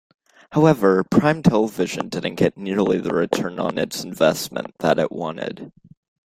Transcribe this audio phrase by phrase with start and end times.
[0.53, 5.71] However, Prime Television didn't get nearly the return on its investment that it wanted.